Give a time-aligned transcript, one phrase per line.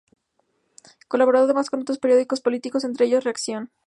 [1.07, 3.69] Colaboró además en otros periódicos políticos, entre ellos, "Reacción".